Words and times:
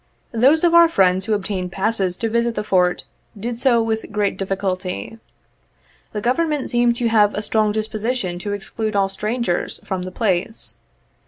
Those 0.31 0.63
of 0.63 0.73
our 0.73 0.87
friends 0.89 1.25
who 1.27 1.35
obtained 1.35 1.71
passes 1.71 2.17
to 2.17 2.27
visit 2.27 2.55
the 2.55 2.63
Fort, 2.63 3.03
did 3.39 3.59
so 3.59 3.83
with 3.83 4.11
great 4.11 4.35
difficulty. 4.35 5.19
The 6.11 6.21
government 6.21 6.71
seemed 6.71 6.95
to 6.95 7.07
have 7.09 7.35
a 7.35 7.43
strong 7.43 7.71
disposition 7.71 8.39
to 8.39 8.53
exclude 8.53 8.95
all 8.95 9.09
strangers 9.09 9.79
from 9.85 10.01
the 10.01 10.09
place. 10.09 10.73